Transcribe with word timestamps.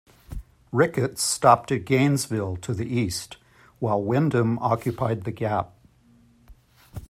Ricketts 0.71 1.21
stopped 1.21 1.71
at 1.71 1.85
Gainesville, 1.85 2.57
to 2.57 2.73
the 2.73 2.87
east, 2.87 3.37
while 3.77 4.03
Wyndham 4.03 4.57
occupied 4.57 5.25
the 5.25 5.31
gap. 5.31 5.75